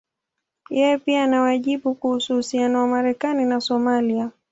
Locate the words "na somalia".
3.45-4.31